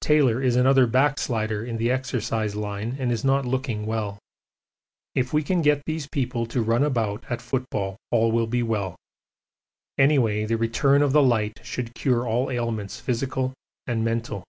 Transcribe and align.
Taylor 0.00 0.40
is 0.42 0.56
another 0.56 0.86
backslider 0.86 1.62
in 1.62 1.76
the 1.76 1.90
exercise 1.90 2.56
line 2.56 2.96
and 2.98 3.12
is 3.12 3.22
not 3.22 3.44
looking 3.44 3.84
well. 3.84 4.18
If 5.14 5.34
we 5.34 5.42
can 5.42 5.60
get 5.60 5.82
these 5.84 6.08
people 6.08 6.46
to 6.46 6.62
run 6.62 6.82
about 6.82 7.22
at 7.28 7.42
football 7.42 7.98
all 8.10 8.32
will 8.32 8.46
be 8.46 8.62
well. 8.62 8.96
Anyway 9.98 10.46
the 10.46 10.56
return 10.56 11.02
of 11.02 11.12
the 11.12 11.22
light 11.22 11.60
should 11.62 11.94
cure 11.94 12.26
all 12.26 12.50
ailments 12.50 12.98
physical 12.98 13.52
and 13.86 14.02
mental. 14.02 14.42